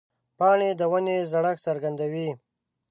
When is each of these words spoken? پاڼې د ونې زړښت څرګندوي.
پاڼې 0.37 0.69
د 0.79 0.81
ونې 0.91 1.17
زړښت 1.31 1.63
څرګندوي. 1.67 2.29